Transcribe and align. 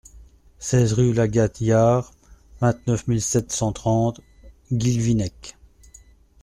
seize 0.57 0.93
rue 0.93 1.13
Lagad 1.13 1.51
Yar, 1.61 2.11
vingt-neuf 2.59 3.05
mille 3.05 3.21
sept 3.21 3.51
cent 3.51 3.71
trente 3.71 4.19
Guilvinec 4.73 5.55